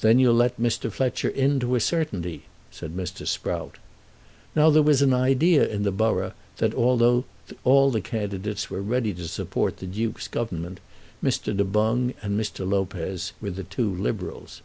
"Then 0.00 0.20
you'll 0.20 0.36
let 0.36 0.60
Mr. 0.60 0.92
Fletcher 0.92 1.28
in 1.28 1.58
to 1.58 1.74
a 1.74 1.80
certainty," 1.80 2.44
said 2.70 2.96
Mr. 2.96 3.26
Sprout. 3.26 3.78
Now 4.54 4.70
there 4.70 4.80
was 4.80 5.02
an 5.02 5.12
idea 5.12 5.66
in 5.66 5.82
the 5.82 5.90
borough 5.90 6.34
that, 6.58 6.72
although 6.72 7.24
all 7.64 7.90
the 7.90 8.00
candidates 8.00 8.70
were 8.70 8.80
ready 8.80 9.12
to 9.14 9.26
support 9.26 9.78
the 9.78 9.86
Duke's 9.86 10.28
government, 10.28 10.78
Mr. 11.20 11.46
Du 11.46 11.64
Boung 11.64 12.14
and 12.22 12.38
Mr. 12.38 12.64
Lopez 12.64 13.32
were 13.40 13.50
the 13.50 13.64
two 13.64 13.90
Liberals. 13.92 14.62